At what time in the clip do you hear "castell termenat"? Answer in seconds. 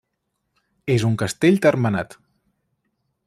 1.23-2.17